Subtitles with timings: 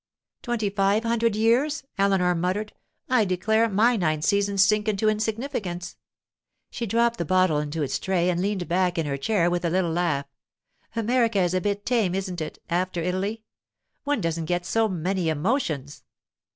[0.41, 2.73] 'Twenty five hundred years,' Eleanor murmured.
[3.07, 5.95] 'I declare, my nine seasons sink into insignificance!'
[6.71, 9.69] She dropped the bottle into its tray and leaned back in her chair with a
[9.69, 10.25] little laugh.
[10.95, 13.43] 'America is a bit tame, isn't it, after Italy?
[14.03, 16.03] One doesn't get so many emotions.